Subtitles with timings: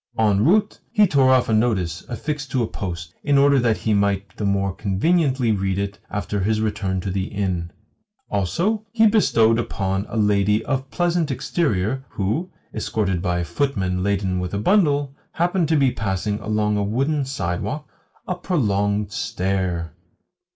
[0.17, 3.93] En route he tore off a notice affixed to a post, in order that he
[3.93, 7.69] might the more conveniently read it after his return to the inn.
[8.27, 14.39] Also, he bestowed upon a lady of pleasant exterior who, escorted by a footman laden
[14.39, 17.87] with a bundle, happened to be passing along a wooden sidewalk
[18.27, 19.93] a prolonged stare.